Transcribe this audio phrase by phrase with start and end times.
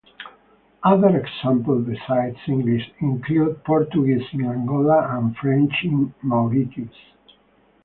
[0.81, 6.95] Other examples besides English include Portuguese in Angola and French in Mauritius.